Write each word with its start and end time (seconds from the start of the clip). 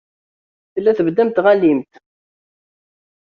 Tella 0.73 0.91
tbedd 0.97 1.17
am 1.21 1.29
tɣanimt. 1.31 1.93